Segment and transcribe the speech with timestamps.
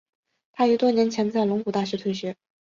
[0.53, 2.35] 他于多年前在龙谷大学退学。